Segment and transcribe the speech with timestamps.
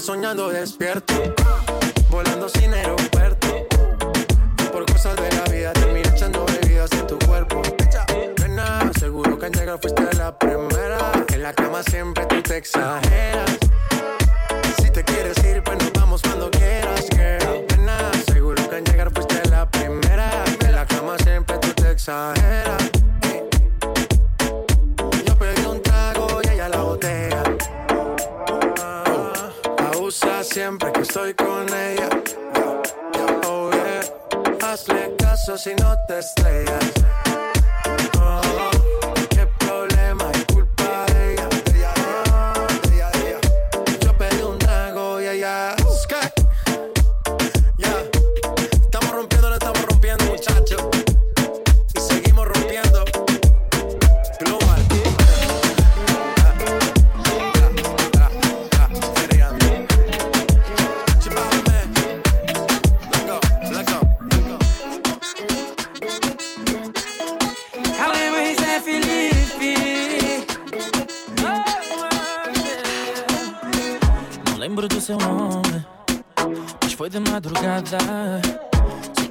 [0.00, 1.14] soñando despierto,
[2.10, 3.15] volando sin aeropuerto.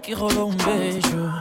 [0.06, 1.34] que rolou um beijo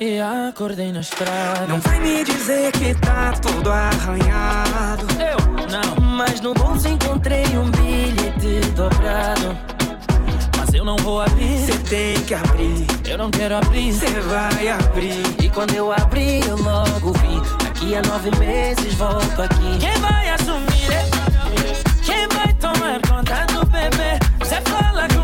[0.00, 1.64] e acordei na estrada.
[1.68, 5.06] Não vai me dizer que tá tudo arranhado.
[5.12, 5.38] Eu
[5.70, 6.04] não.
[6.16, 9.56] Mas no bolso encontrei um bilhete dobrado.
[10.56, 11.56] Mas eu não vou abrir.
[11.56, 12.84] Você tem que abrir.
[13.08, 13.92] Eu não quero abrir.
[13.92, 15.22] Você vai abrir.
[15.40, 17.64] E quando eu abrir, eu logo vi.
[17.64, 19.78] Daqui a nove meses volto aqui.
[19.78, 20.68] Quem vai assumir?
[22.04, 24.18] Quem vai tomar conta do bebê?
[24.40, 25.17] Você fala que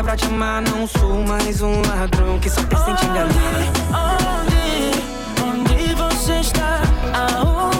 [0.00, 3.28] olha pra te amar, não sou mais um ladrão que só pensa em te enganar.
[4.40, 4.94] Onde,
[5.42, 6.80] onde, onde você está?
[7.12, 7.79] Aonde?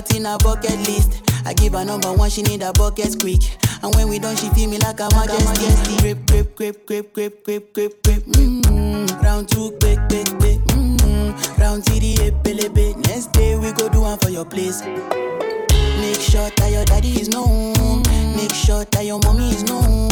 [0.00, 1.22] Lot in her bucket list.
[1.44, 3.42] I give her number one, she need a bucket quick.
[3.82, 5.96] And when we done, she feel me like a majesty.
[5.98, 8.22] Grip, grip, grip, grip, grip, grip, grip, grip.
[8.24, 9.20] Mm-hmm.
[9.22, 10.60] Round two, quick, quick, quick.
[10.76, 11.60] Mm-hmm.
[11.60, 12.96] Round three, epelebe.
[13.06, 14.82] Next day we go do one for your place.
[14.82, 18.02] Make sure that your daddy is known.
[18.36, 20.10] Make sure that your mommy is known.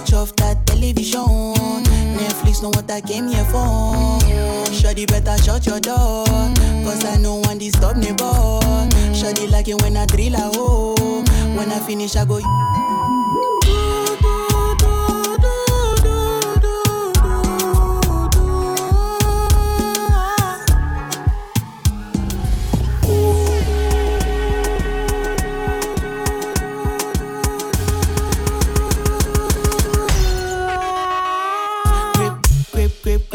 [0.00, 1.54] Switch off that television.
[2.16, 4.18] Netflix know what I came here for.
[4.72, 6.24] Shawty better shut your door.
[6.84, 8.60] Cause I know one disturb me boy.
[9.12, 11.22] Shawty like it when I drill a hole.
[11.54, 12.40] When I finish, I go.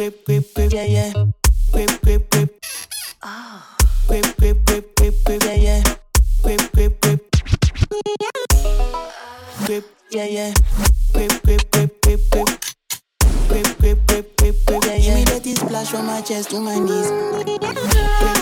[0.10, 1.14] Grip, grip, grip, yeah, yeah.
[1.72, 2.62] Grip, grip, grip.
[2.62, 2.62] Grip,
[3.24, 3.76] ah.
[4.08, 5.84] grip, grip, grip, grip, yeah, yeah.
[6.44, 7.32] Grip, grip, grip.
[9.66, 10.54] Grip, yeah, yeah.
[11.14, 12.48] Grip, grip, grip, grip, grip.
[13.48, 15.00] Grip, grip, grip, grip, grip, yeah, yeah.
[15.00, 17.10] Give me that splash from my chest to my knees.
[17.10, 18.35] Grip,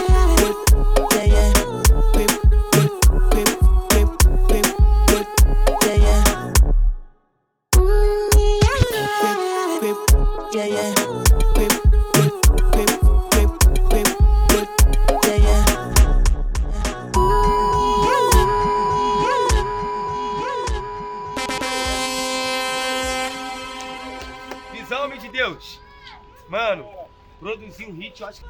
[27.74, 28.48] produzir um hit, eu acho que.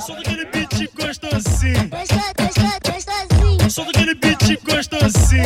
[0.00, 1.90] Só daquele beat gostosinho.
[3.70, 5.44] Só daquele beat gostosinho.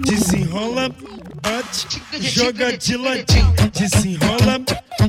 [0.00, 0.88] Desenrola,
[1.42, 3.54] bate, joga de ladinho.
[3.72, 4.58] Desenrola,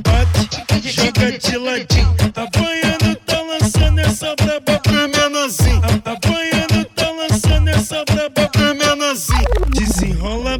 [0.04, 2.16] bate, joga de ladinho.
[2.34, 5.82] Apanhando, tá lançando essa braba pro menorzinho.
[6.04, 9.48] Apanhando, tá lançando essa braba pro menorzinho.
[9.70, 10.58] Desenrola,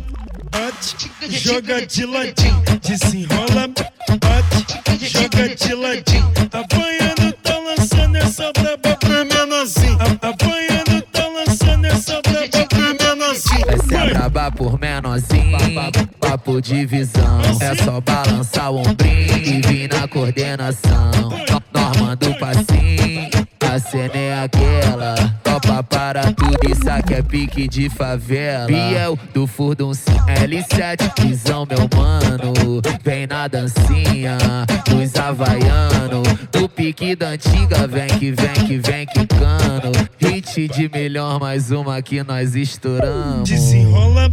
[0.50, 2.62] bate, joga de ladinho.
[2.82, 3.87] Desenrola, bate,
[5.68, 6.32] de ladinho.
[6.50, 9.98] Apanhando, tá lançando essa braba pro menorzinho.
[10.22, 13.64] Apanhando, tá lançando essa braba pro menorzinho.
[13.68, 15.58] Essa é braba por menorzinho,
[16.18, 17.40] papo de visão.
[17.60, 21.10] É só balançar o ombrinho e vir na coordenação.
[21.20, 23.27] No- Norma do passinho,
[23.78, 25.14] a cena é aquela.
[25.44, 28.66] Topa para tudo, isso aqui é pique de favela.
[28.66, 32.82] Biel do Furdun sim, L7, visão meu mano.
[33.04, 34.36] Vem na dancinha,
[34.88, 36.22] dos havaiano.
[36.50, 39.92] Do pique da antiga, vem que vem que vem quicando.
[40.18, 43.48] Hit de melhor, mais uma que nós estouramos.
[43.48, 44.28] Desenrola,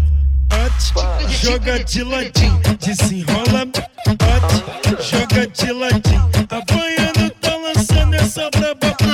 [0.47, 0.91] bate,
[1.29, 2.61] joga de ladinho.
[2.79, 6.29] Desenrola, bate, joga de ladinho.
[6.49, 9.04] Apanhando, tá lançando essa braba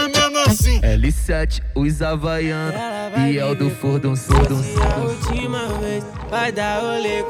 [0.80, 0.82] menorzinho.
[0.82, 2.80] L7, os havaianos.
[3.16, 7.24] Biel do Furdun Surdun A última vez vai dar rolê,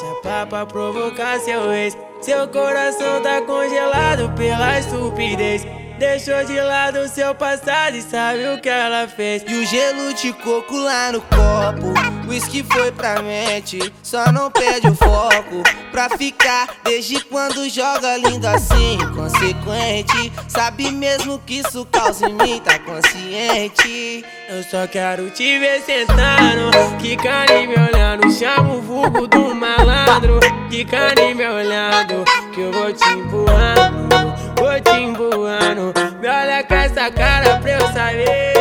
[0.00, 1.96] chapar pra provocar seu ex.
[2.20, 5.66] Seu coração tá congelado pela estupidez.
[5.98, 9.42] Deixou de lado seu passado e sabe o que ela fez.
[9.46, 12.15] E o gelo de coco lá no copo.
[12.26, 15.62] Whisky foi pra mente, só não perde o foco.
[15.92, 20.32] Pra ficar desde quando joga lindo assim, consequente.
[20.48, 24.24] Sabe mesmo que isso causa em mim, tá consciente.
[24.48, 28.30] Eu só quero te ver sentando, quicando e me olhando.
[28.32, 32.24] Chama o vulgo do malandro, quicando e me olhando.
[32.52, 35.94] Que eu vou te empurrando, vou te empurrando.
[36.20, 38.55] Me olha com essa cara pra eu saber.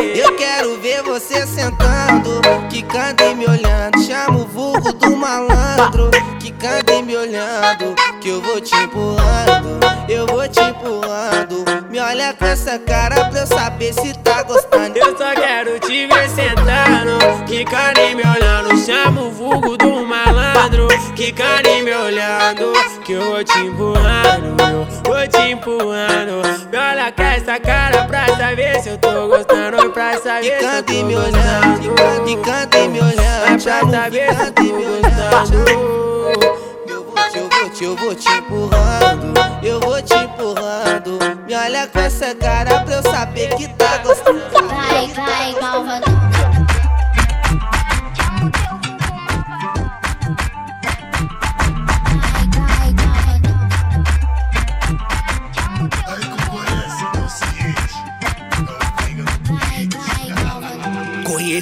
[0.00, 2.40] Eu quero ver você sentando,
[2.70, 4.02] quicando e me olhando.
[4.02, 7.94] Chama o vulgo do malandro, quicando e me olhando.
[8.20, 9.78] Que eu vou te empurrando,
[10.08, 11.64] eu vou te empurrando.
[11.90, 14.96] Me olha com essa cara pra eu saber se tá gostando.
[14.96, 18.78] Eu só quero te ver sentando, quicando e me olhando.
[18.84, 22.72] Chama o vulgo do malandro, quicando e me olhando.
[23.10, 26.42] Que eu vou te empurrando, eu vou te empurrando.
[26.70, 29.90] Me olha com essa cara pra saber se eu tô gostando.
[29.90, 32.24] Pra saber se eu tô e me olhando, gostando.
[32.24, 33.20] quicando e me olhando.
[33.20, 35.30] É pra saber se eu e tô me olhando.
[35.32, 36.60] gostando.
[36.86, 39.34] Eu vou te, eu vou te, eu vou te empurrando.
[39.60, 41.18] Eu vou te empurrando.
[41.48, 44.40] Me olha com essa cara pra eu saber que tá gostando.
[44.68, 46.39] Vai, vai, malvadão.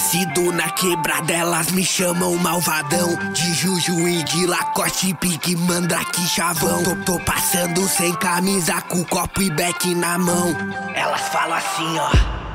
[0.08, 3.14] Conhecido na quebrada, elas me chamam malvadão.
[3.34, 6.82] De Juju e de Lacoste, pique, mandrake, chavão.
[6.82, 10.56] Tô, tô passando sem camisa, com copo e beck na mão.
[10.94, 12.08] Elas falam assim, ó.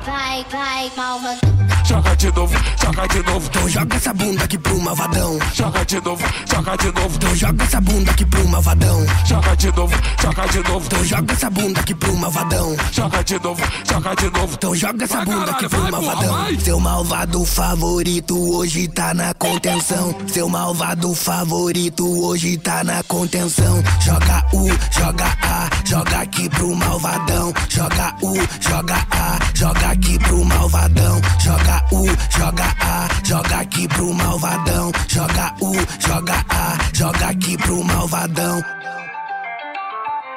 [0.03, 1.52] Vai, vai, malvadão.
[1.85, 3.45] Joga de novo, joga de novo.
[3.47, 5.39] Então joga essa bunda aqui pro malvadão.
[5.53, 7.15] Joga de novo, joga de novo.
[7.15, 9.05] Então joga essa bunda aqui pro malvadão.
[9.25, 10.85] Joga de novo, joga de novo.
[10.85, 12.75] Então joga essa bunda aqui pro malvadão.
[12.91, 14.53] Joga de novo, joga de novo.
[14.53, 16.59] Então joga essa bunda aqui pro malvadão.
[16.59, 20.15] Seu malvado favorito hoje tá na contenção.
[20.27, 23.83] Seu malvado favorito hoje tá na contenção.
[24.01, 27.53] Joga U, joga A, joga aqui pro malvadão.
[27.69, 31.21] Joga U, joga A, joga aqui pro malvadão.
[31.39, 34.91] Joga U, joga A, joga aqui pro malvadão.
[35.07, 38.61] Joga U, joga A, joga aqui pro malvadão.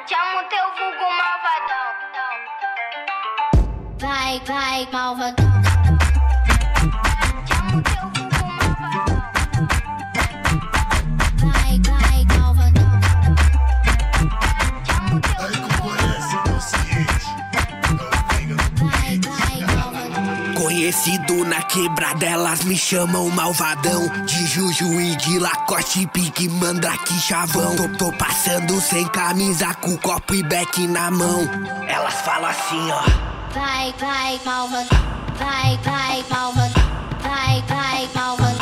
[0.07, 1.87] Chama o teu vulgo malvadão.
[3.99, 5.76] Vai, vai, malvadão.
[20.77, 24.07] Conhecido na quebrada, elas me chamam malvadão.
[24.25, 27.75] De Juju e de Lacoste, pique, mandrake, chavão.
[27.75, 31.49] Tô, tô passando sem camisa, com copo e beck na mão.
[31.87, 33.01] Elas falam assim, ó.
[33.59, 34.99] Vai, vai, malvadão.
[35.39, 36.83] Vai, vai, malvadão.
[37.23, 38.56] Vai, vai, malvadão.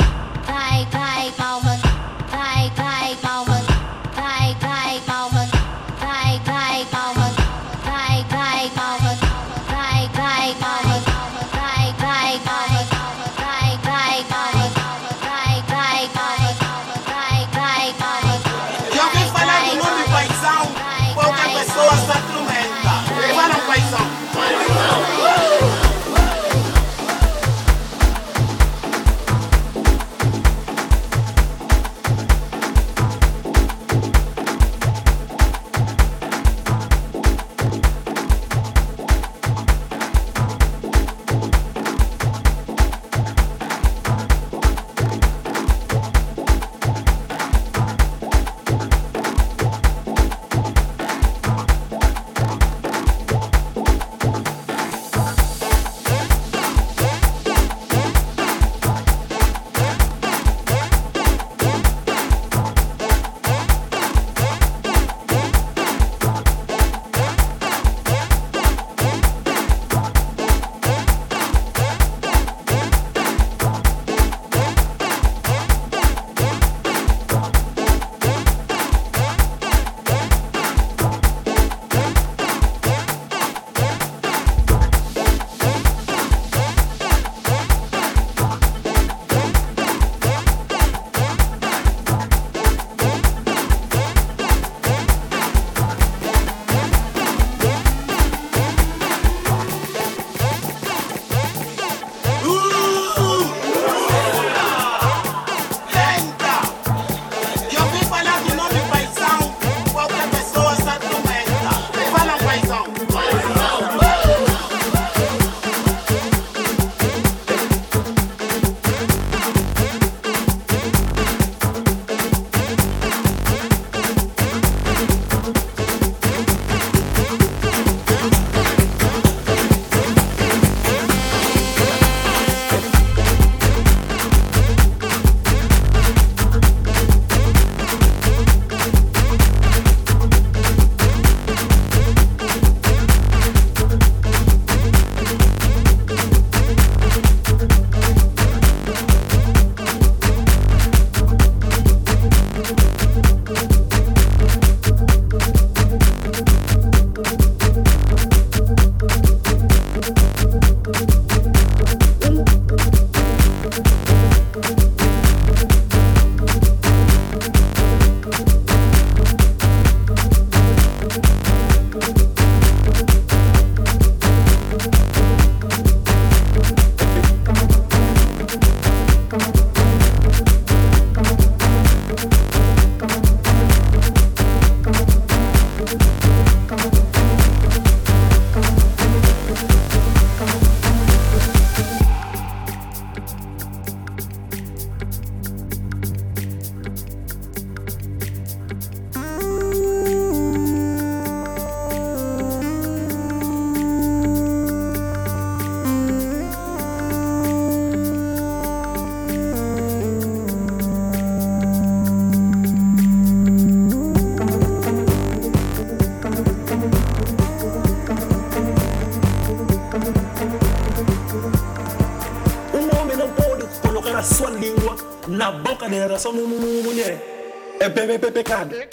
[228.36, 228.85] Pecado.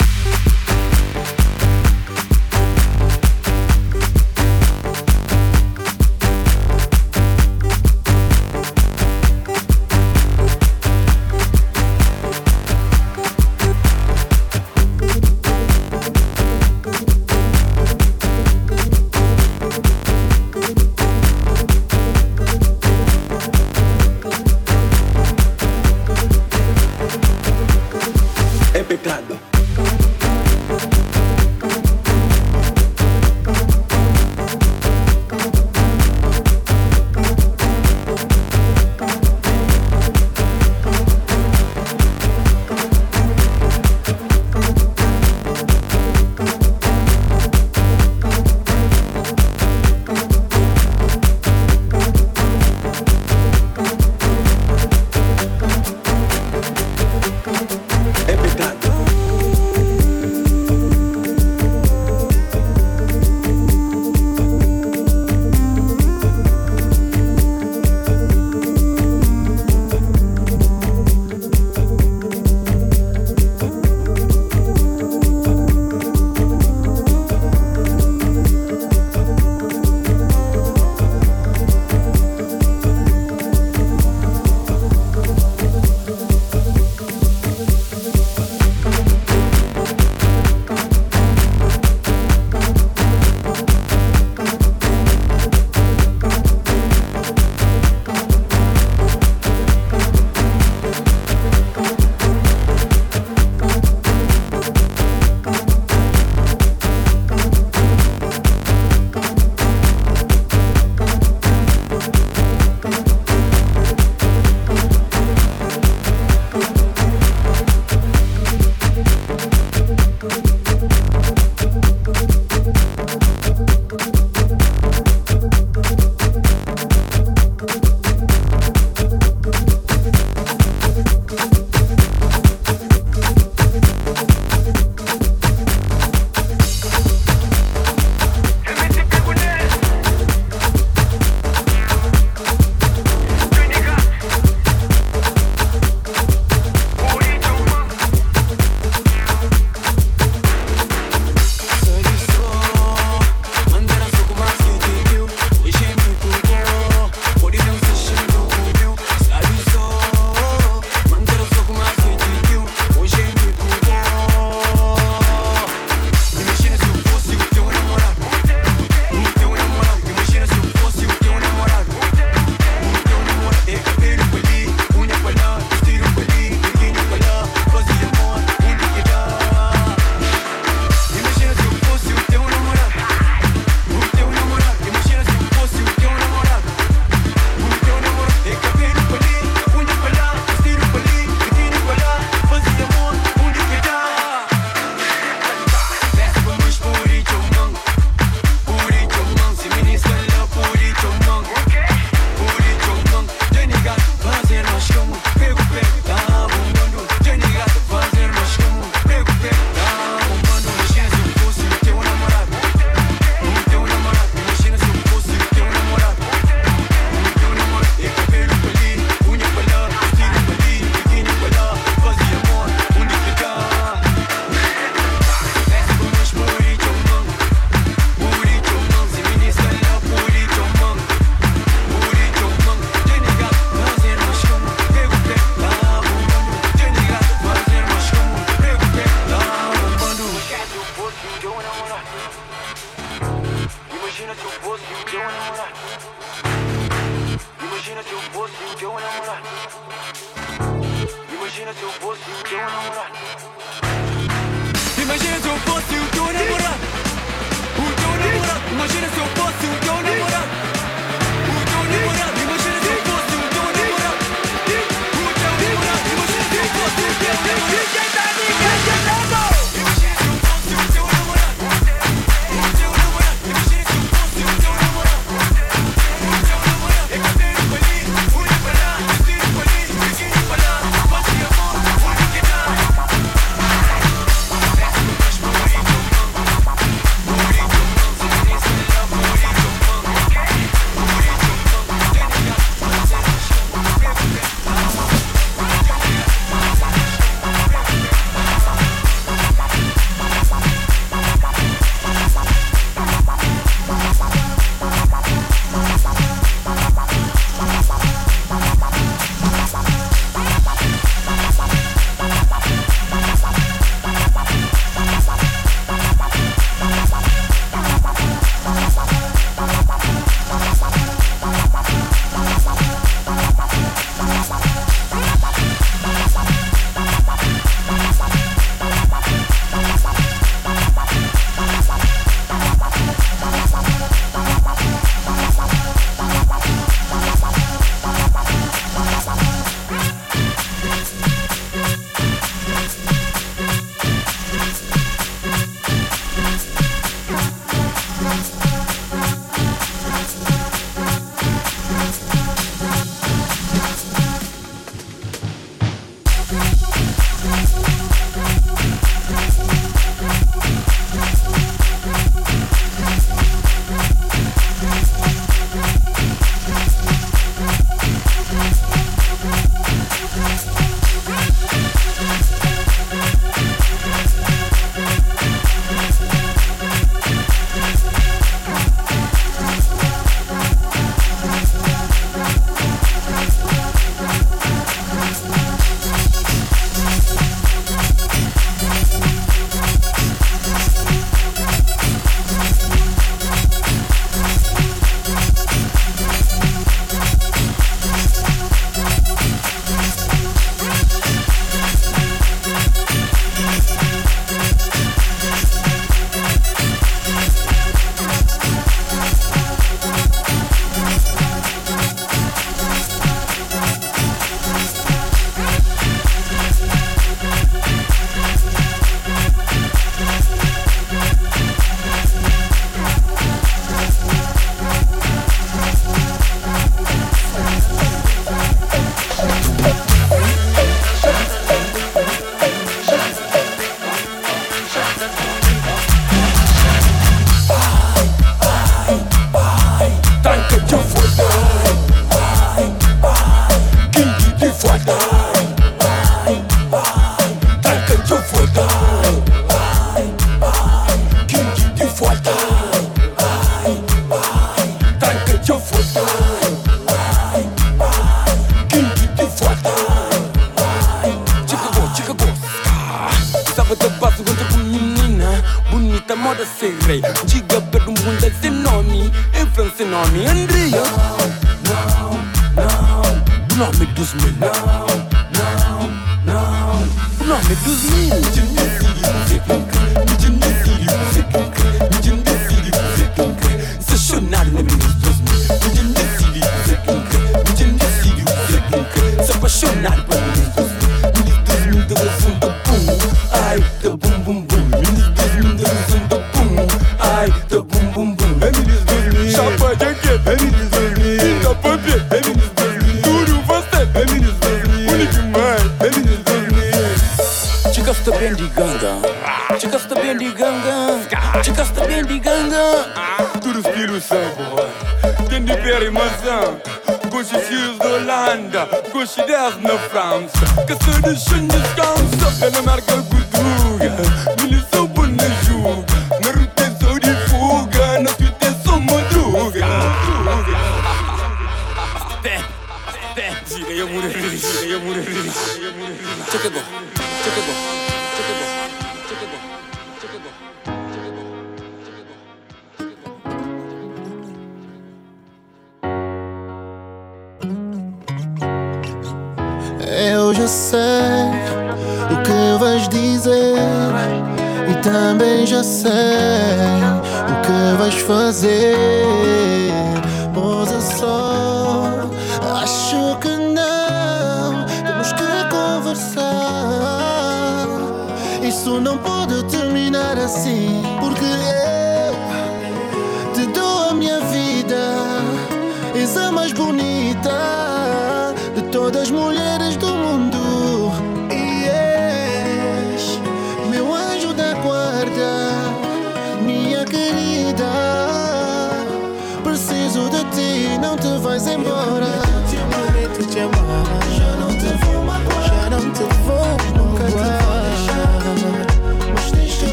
[520.34, 524.53] 'Cause que c'est des chaînes de danse, et le marque de boudou, yeah.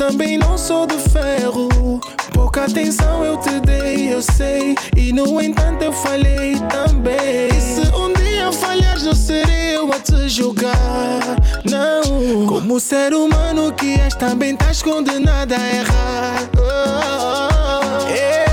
[0.00, 2.00] Também não sou de ferro.
[2.32, 4.74] Pouca atenção eu te dei, eu sei.
[4.96, 7.48] E no entanto eu falhei também.
[7.48, 11.36] E se um dia falhares, não serei eu a te julgar.
[11.70, 12.46] Não.
[12.46, 16.48] Como ser humano que és, também tá estás condenada a errar.
[16.56, 18.08] Oh, oh, oh.
[18.08, 18.49] Yeah.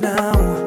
[0.00, 0.63] now.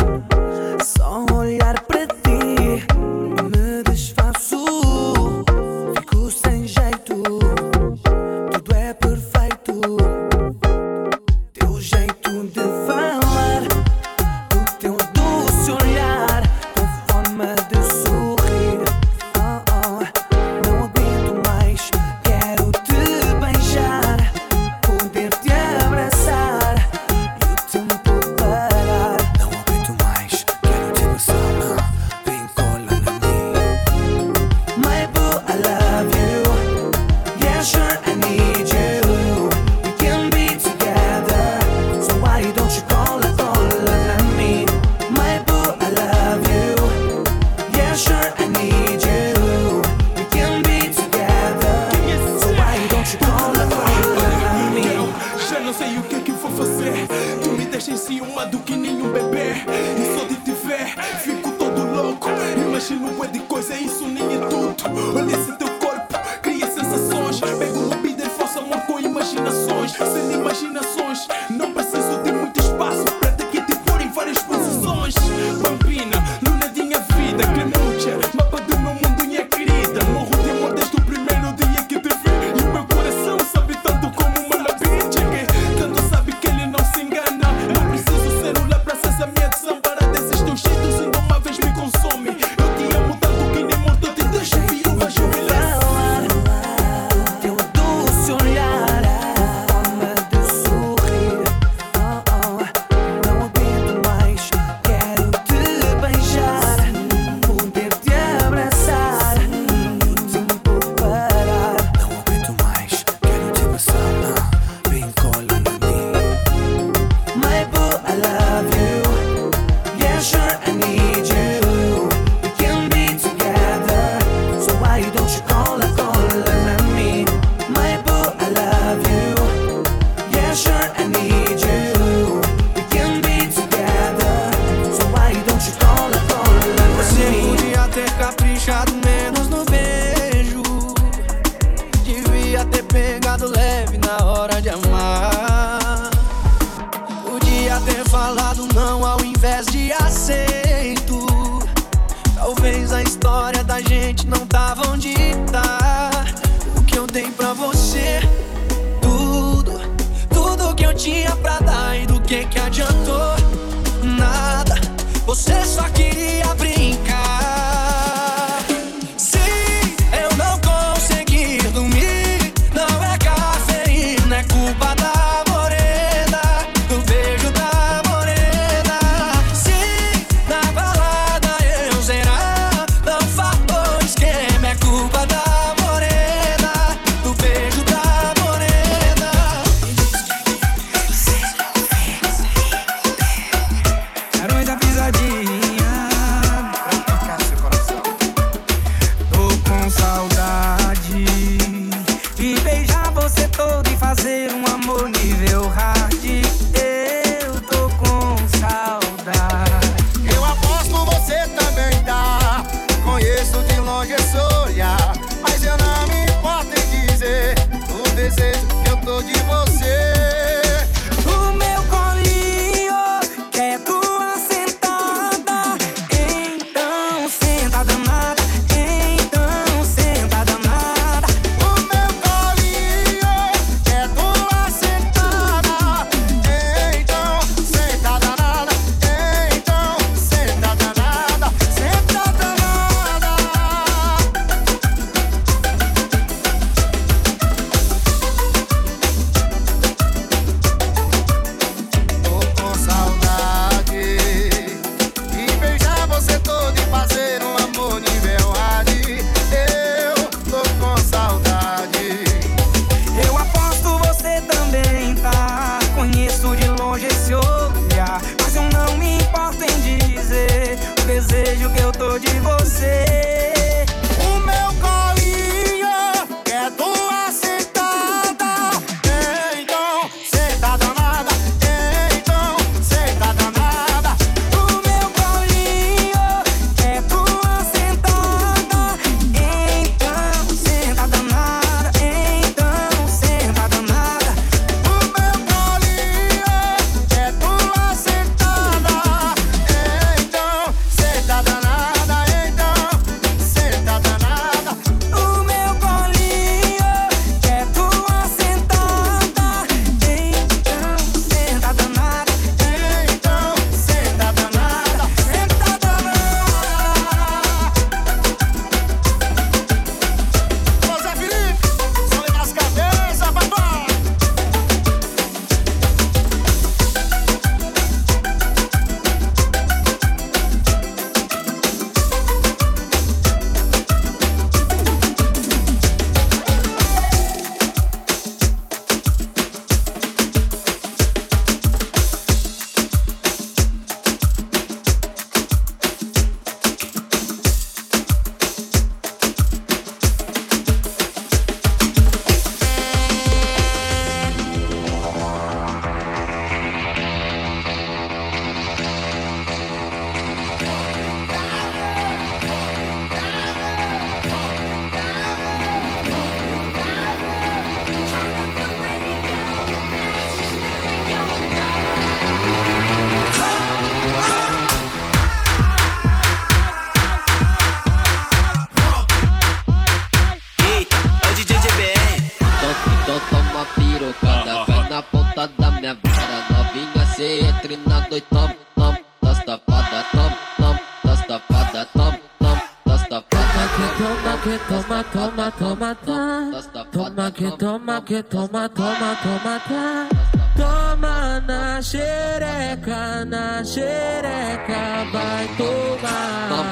[398.07, 400.07] que toma, toma, toma, tá.
[400.55, 406.47] Toma na xereca, na xereca, vai tomar.
[406.47, 406.63] Toma,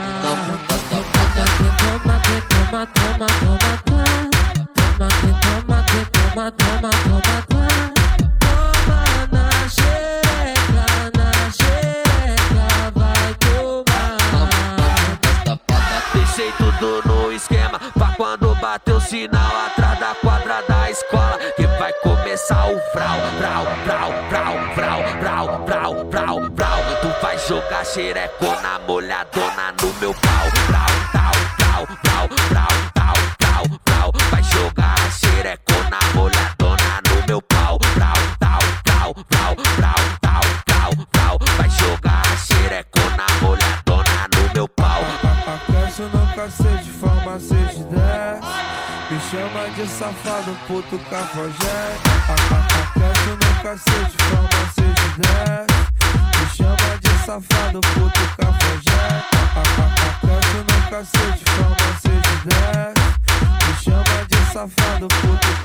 [0.66, 4.04] que toma, toma, toma, tá.
[4.76, 7.66] Toma, que toma, que toma, toma, toma, tá.
[8.40, 9.02] Toma
[9.34, 14.16] na xereca, na xereca, vai tomar.
[16.14, 19.85] Tem jeito tudo no esquema, pra quando bater o sinal atrás
[22.48, 26.80] passar Vral, vral, vral, vral, vral, vral, vral, vral, vral.
[27.02, 30.95] Tu vai jogar xerecona molhadona no meu pau, Vral
[50.06, 51.98] safado, puto cafajé.
[52.30, 55.66] Aperto no cacete, forma seja dez.
[56.38, 59.06] Me chama de safado, puto cafajé.
[59.56, 62.96] Aperto no cacete, forma seja dez.
[63.62, 65.50] Me chama de safado, puto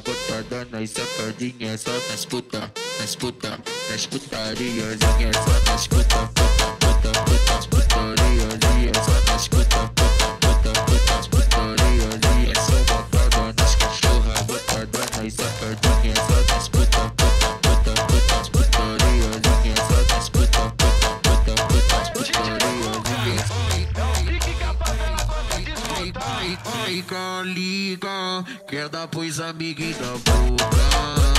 [0.00, 3.58] botadona na safadinha só nas puta, nas puta,
[3.90, 11.14] nas putariazinha só nas puta, puta, puta, puta, putariazinha só nas puta, puta, puta, puta,
[11.30, 19.76] putariazinha só botada nas cachorra, botadona na safadinha só nas puta, puta, puta, puta, putariazinha
[19.88, 23.44] só nas puta, puta, puta, puta, putariazinha.
[26.86, 29.06] Fica, liga, liga, quer dar
[29.86, 31.35] need a blue.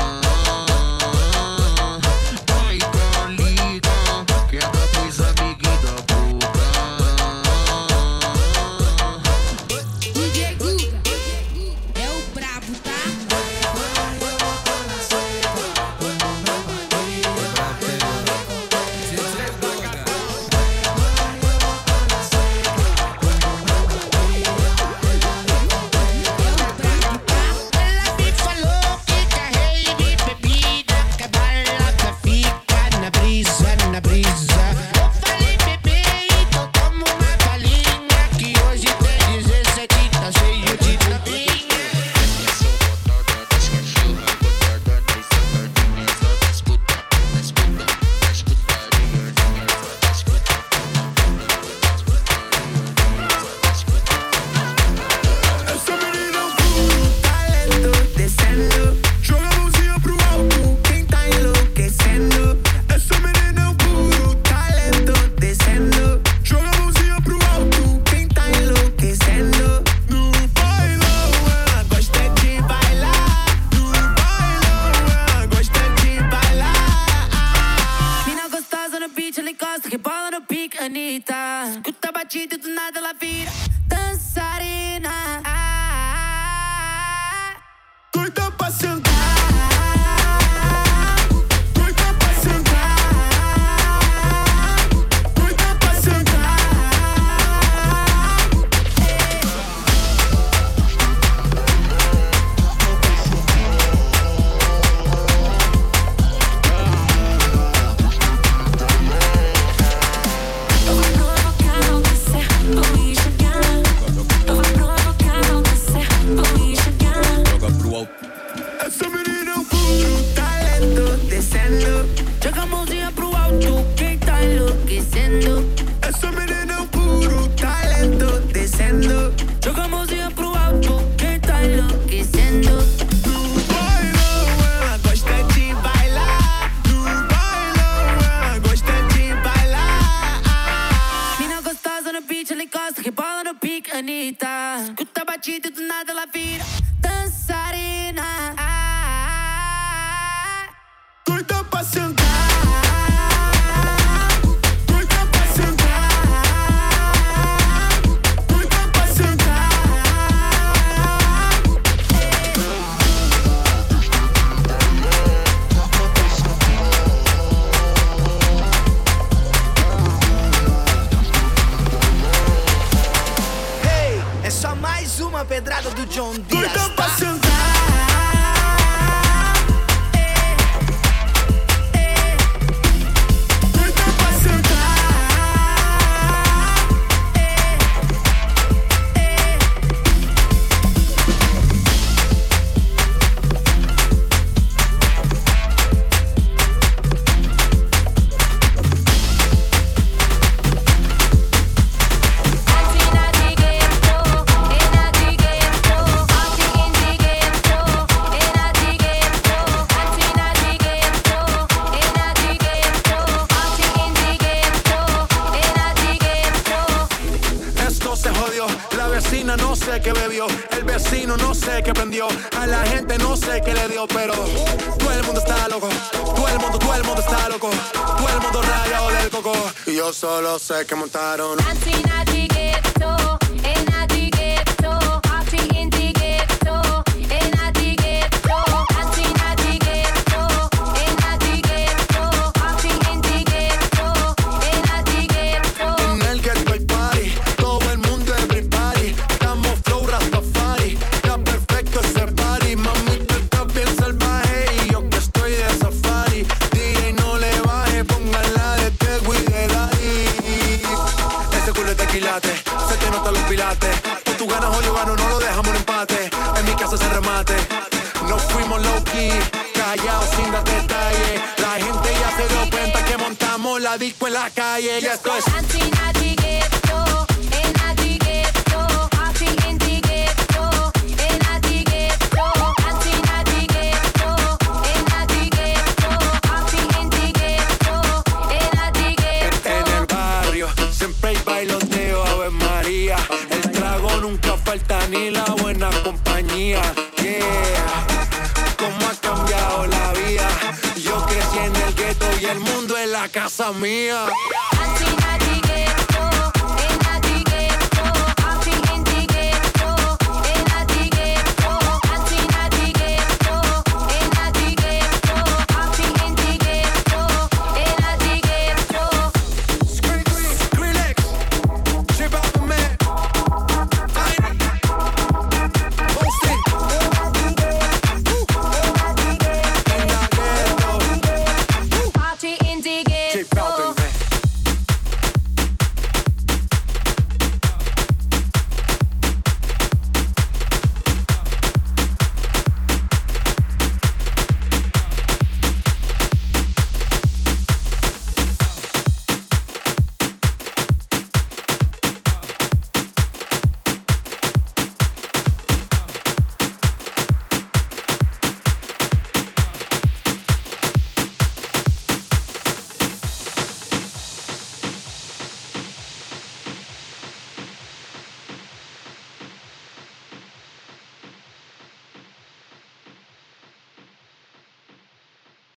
[303.60, 304.67] La vida.